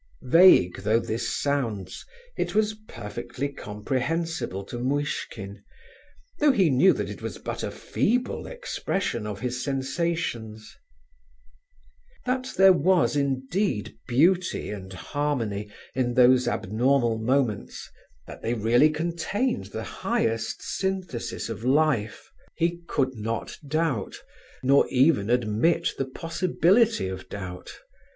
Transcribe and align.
Vague 0.23 0.77
though 0.77 0.99
this 0.99 1.29
sounds, 1.31 2.07
it 2.35 2.55
was 2.55 2.73
perfectly 2.87 3.47
comprehensible 3.49 4.63
to 4.63 4.79
Muishkin, 4.79 5.61
though 6.39 6.51
he 6.51 6.71
knew 6.71 6.91
that 6.91 7.07
it 7.11 7.21
was 7.21 7.37
but 7.37 7.61
a 7.61 7.69
feeble 7.69 8.47
expression 8.47 9.27
of 9.27 9.41
his 9.41 9.63
sensations. 9.63 10.75
That 12.25 12.51
there 12.57 12.73
was, 12.73 13.15
indeed, 13.15 13.95
beauty 14.07 14.71
and 14.71 14.91
harmony 14.91 15.69
in 15.93 16.15
those 16.15 16.47
abnormal 16.47 17.19
moments, 17.19 17.87
that 18.25 18.41
they 18.41 18.55
really 18.55 18.89
contained 18.89 19.65
the 19.65 19.83
highest 19.83 20.63
synthesis 20.63 21.47
of 21.47 21.63
life, 21.63 22.27
he 22.55 22.79
could 22.87 23.13
not 23.13 23.55
doubt, 23.67 24.15
nor 24.63 24.87
even 24.89 25.29
admit 25.29 25.91
the 25.99 26.05
possibility 26.05 27.07
of 27.07 27.29
doubt. 27.29 27.71